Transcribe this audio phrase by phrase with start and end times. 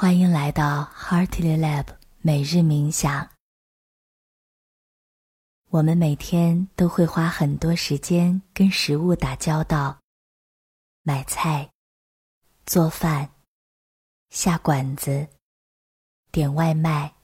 [0.00, 3.30] 欢迎来到 Heartly Lab 每日冥想。
[5.68, 10.00] 我们每天都会花很多时间跟食物打交道，
[11.02, 11.70] 买菜、
[12.64, 13.30] 做饭、
[14.30, 15.28] 下馆子、
[16.32, 17.14] 点外卖，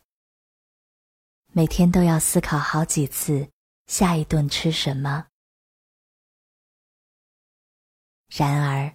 [1.55, 3.51] 每天都要思考好几次
[3.87, 5.27] 下一顿吃什么。
[8.29, 8.95] 然而，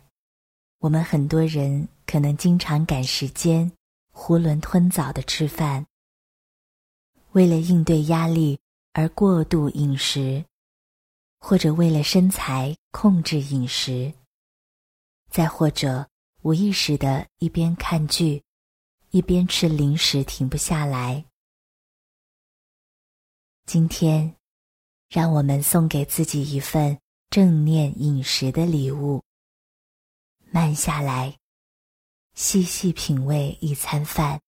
[0.81, 1.87] 我们很多人。
[2.11, 3.71] 可能经常赶时间，
[4.13, 5.85] 囫囵吞枣的吃饭。
[7.31, 8.59] 为了应对压力
[8.91, 10.43] 而过度饮食，
[11.39, 14.11] 或者为了身材控制饮食，
[15.29, 16.05] 再或者
[16.41, 18.43] 无意识的一边看剧，
[19.11, 21.23] 一边吃零食停不下来。
[23.65, 24.35] 今天，
[25.07, 29.23] 让我们送给自己一份正念饮食的礼物。
[30.51, 31.37] 慢下来。
[32.33, 34.39] 细细品味一餐饭。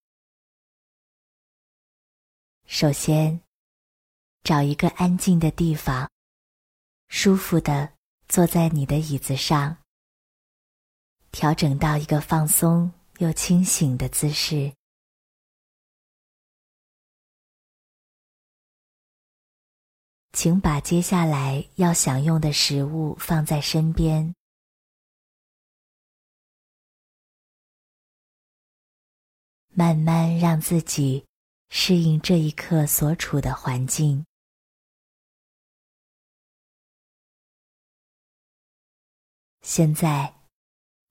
[2.65, 3.41] 首先，
[4.41, 6.09] 找一个安静的地方，
[7.09, 7.93] 舒服的
[8.27, 9.77] 坐在你的椅子上，
[11.31, 14.73] 调整到一个放松又清醒的姿势。
[20.31, 24.33] 请把接下来要享用的食物放在身边。
[29.75, 31.25] 慢慢让自己
[31.69, 34.23] 适应这一刻所处的环境。
[39.61, 40.31] 现在，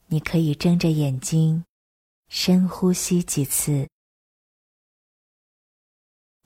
[0.06, 1.64] 你可以睁着眼睛，
[2.28, 3.88] 深呼吸几次，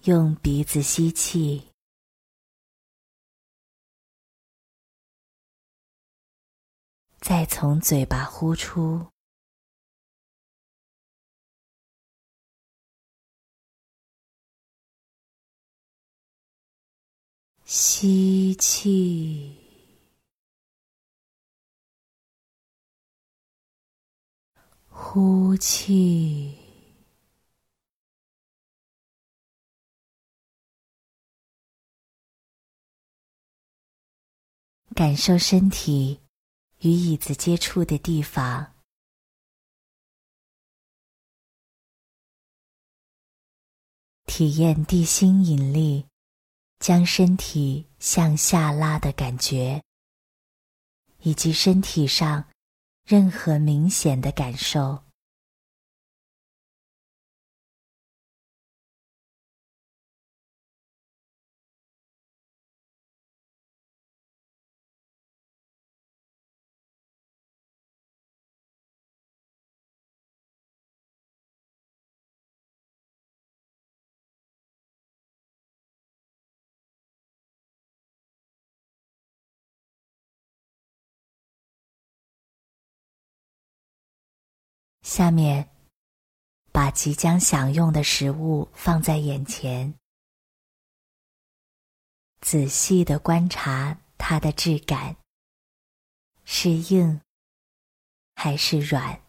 [0.05, 1.71] 用鼻子吸气，
[7.19, 9.07] 再从嘴巴呼出。
[17.69, 19.57] 吸气，
[24.89, 26.57] 呼气，
[34.95, 36.21] 感受身体
[36.79, 38.75] 与椅子接触的地方，
[44.25, 46.07] 体验地心引力。
[46.79, 49.83] 将身体向下拉的感觉，
[51.23, 52.45] 以及身体上
[53.05, 55.06] 任何明显的感受。
[85.07, 85.71] 下面，
[86.73, 89.95] 把即将享用的食物放在眼前，
[92.41, 95.17] 仔细的观察它的质感，
[96.45, 97.21] 是硬
[98.35, 99.23] 还是软？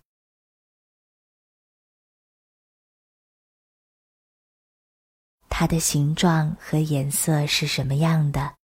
[5.47, 8.56] 它的形状和颜色是什么样的？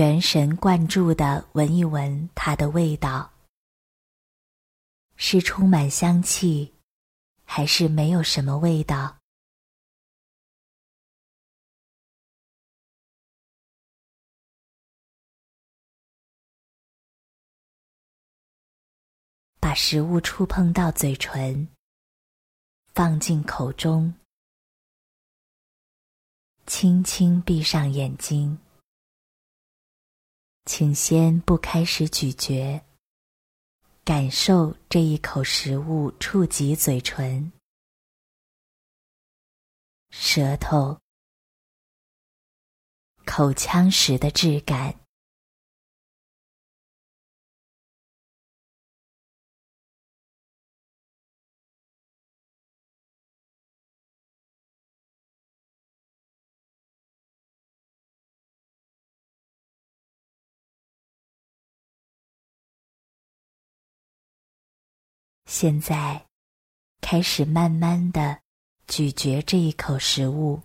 [0.00, 3.32] 全神贯注地闻一闻它的味道，
[5.16, 6.72] 是充满香气，
[7.44, 9.18] 还是没有什么味道？
[19.58, 21.66] 把食物触碰到嘴唇，
[22.94, 24.14] 放进口中，
[26.68, 28.56] 轻轻闭上眼睛。
[30.68, 32.84] 请先不开始咀嚼，
[34.04, 37.50] 感受这一口食物触及嘴唇、
[40.10, 41.00] 舌头、
[43.24, 44.94] 口腔时的质感。
[65.48, 66.28] 现在
[67.00, 68.42] 开始慢慢的
[68.86, 70.60] 咀嚼这一口食物。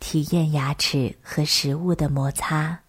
[0.00, 2.82] 体验牙齿和食物的摩擦。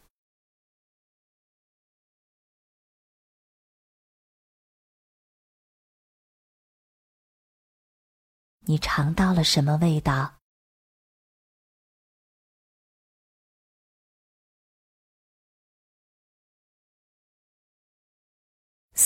[8.61, 10.40] 你尝到了什么味道？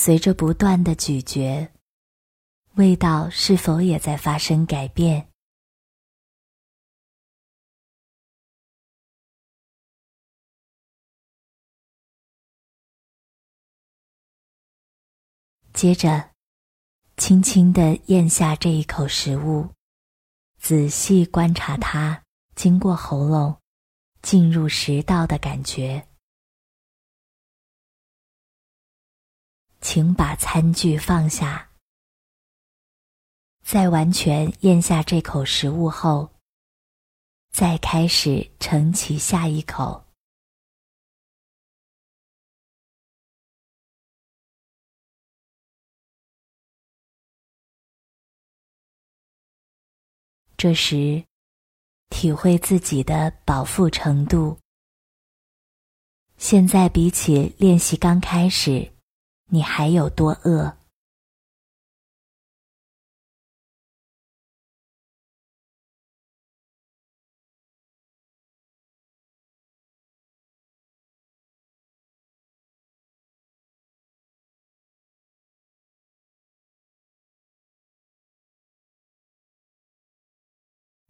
[0.06, 1.68] 随着不断的咀嚼，
[2.76, 5.32] 味道是否也在发生改变？
[15.72, 16.30] 接着，
[17.16, 19.70] 轻轻的咽下这一口食物，
[20.60, 22.22] 仔细观察它
[22.54, 23.60] 经过喉咙
[24.22, 26.06] 进入食道的感觉。
[29.88, 31.70] 请把餐具放下，
[33.62, 36.28] 在完全咽下这口食物后，
[37.52, 40.04] 再开始盛起下一口。
[50.56, 51.24] 这时，
[52.10, 54.58] 体会自己的饱腹程度。
[56.38, 58.95] 现在比起练习刚开始。
[59.48, 60.76] 你还有多饿？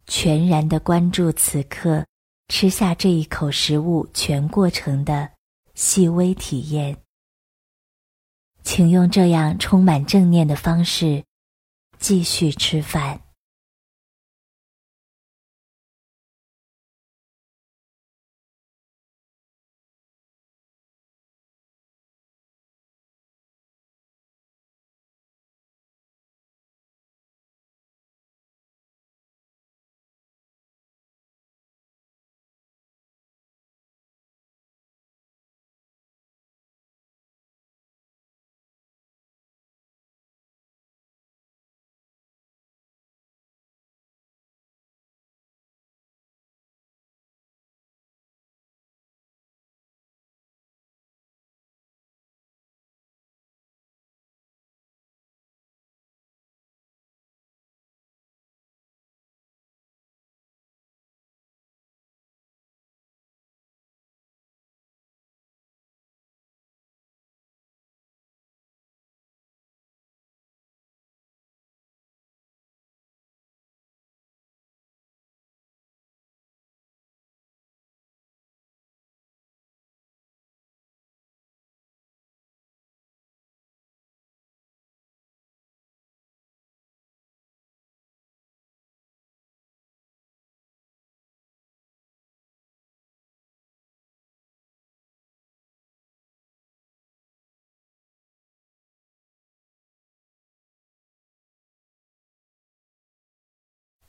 [0.05, 2.05] 全然的关注此刻
[2.47, 5.29] 吃下这一口食物全过程的
[5.75, 7.06] 细微体验。
[8.69, 11.23] 请用这样充满正念的方式
[11.99, 13.26] 继续吃饭。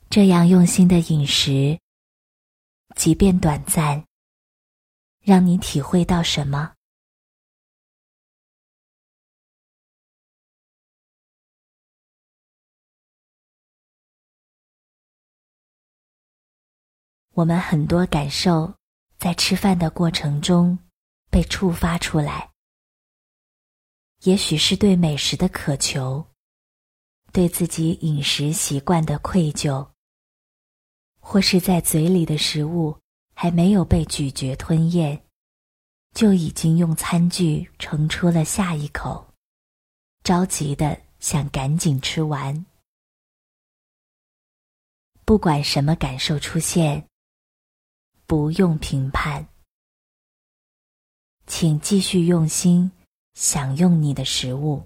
[0.09, 1.79] 这样用心的饮食，
[2.95, 4.03] 即便短暂，
[5.21, 6.73] 让你体会到什么？
[17.33, 18.73] 我们很多感受
[19.19, 20.77] 在吃饭的过程中
[21.29, 22.51] 被触发出来，
[24.23, 26.25] 也许是对美食的渴求，
[27.31, 29.87] 对自己饮食习惯的愧疚。
[31.31, 32.97] 或是在嘴里的食物
[33.35, 35.21] 还没有被咀嚼吞咽，
[36.15, 39.31] 就已经用餐具盛出了下一口，
[40.23, 42.65] 着急的想赶紧吃完。
[45.23, 47.07] 不管什么感受出现，
[48.25, 49.47] 不用评判，
[51.45, 52.91] 请继续用心
[53.35, 54.83] 享用你的食物，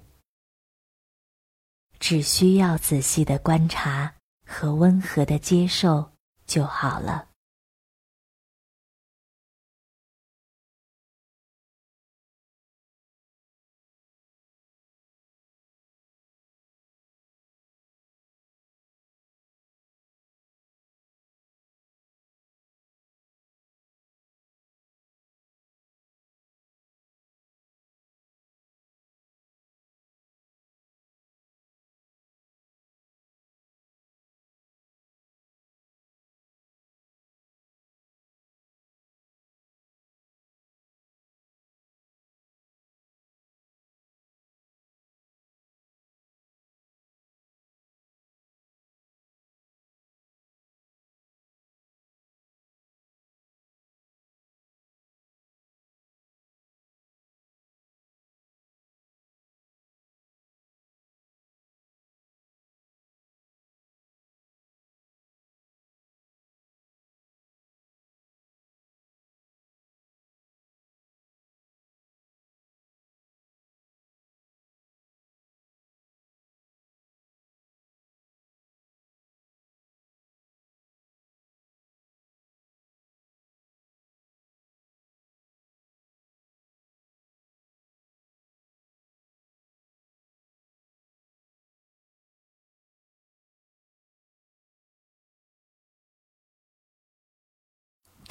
[2.01, 4.13] 只需要仔细的观察
[4.45, 6.12] 和温和的接受。
[6.53, 7.25] 就好了。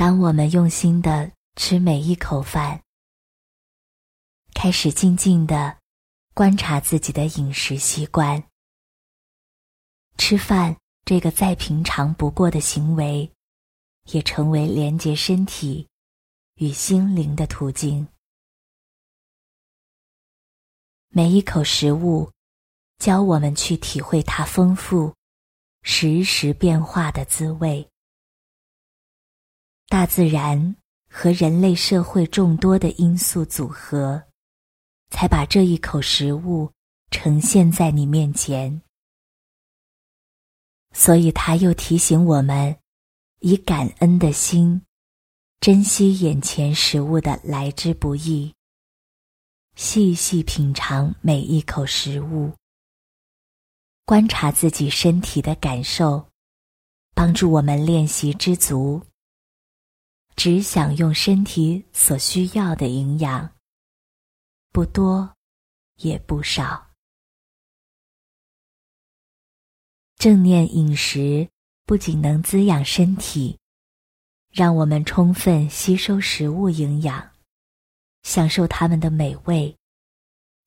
[0.05, 2.83] 当我们用心的吃每一口饭，
[4.53, 5.79] 开始静静的
[6.35, 8.43] 观察自己的饮食习惯，
[10.19, 13.31] 吃饭这个再平常不过的行为，
[14.07, 15.87] 也成为连接身体
[16.57, 18.09] 与心灵的途径。
[21.11, 22.29] 每一口食物，
[22.99, 25.15] 教我们去体会它丰富、
[25.85, 27.89] 时时变化的滋味。
[29.93, 30.75] 大自然
[31.11, 34.23] 和人类社会众多的因素组合，
[35.11, 36.73] 才把这一口食物
[37.11, 38.81] 呈现在你面前。
[40.95, 42.75] 所以，他又提醒我们，
[43.41, 44.81] 以感恩的心，
[45.61, 48.55] 珍惜眼前食物的来之不易。
[49.77, 52.51] 细细品尝每一口食物，
[54.07, 56.31] 观察自己身体的感受，
[57.15, 59.03] 帮助我们练习知足。
[60.35, 63.53] 只享用身体所需要的营养，
[64.73, 65.35] 不多，
[65.97, 66.91] 也不少。
[70.17, 71.49] 正念饮食
[71.85, 73.59] 不仅能滋养身体，
[74.51, 77.31] 让我们充分吸收食物营养，
[78.23, 79.77] 享受它们的美味，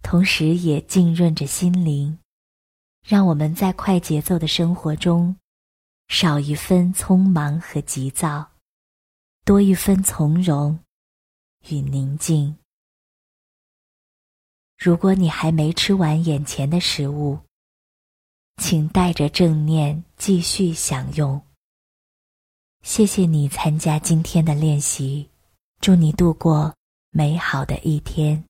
[0.03, 2.19] 同时也浸润着心灵，
[3.01, 5.35] 让我们在快节奏的生活中
[6.09, 8.54] 少一分匆忙和急躁。
[9.45, 10.79] 多一分从容
[11.69, 12.57] 与宁静。
[14.75, 17.37] 如果你还没吃完眼前的食物，
[18.57, 21.39] 请带着正念继续享用。
[22.81, 25.29] 谢谢你参加今天的练习，
[25.79, 26.73] 祝你度过
[27.11, 28.43] 美好的一天。